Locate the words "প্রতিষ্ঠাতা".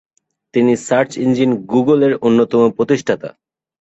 2.77-3.29